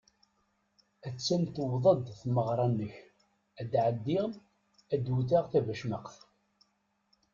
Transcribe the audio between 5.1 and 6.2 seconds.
wwteɣ tabacmaqt.